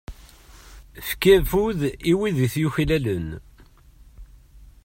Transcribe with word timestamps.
Efk 0.99 1.21
afud 1.35 1.79
i 2.11 2.13
wid 2.19 2.37
i 2.45 2.47
t-yuklalen. 2.53 3.27